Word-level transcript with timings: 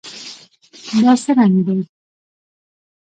دا 1.01 1.11
څه 1.23 1.31
رنګ 1.37 1.55
دی؟ 1.67 1.79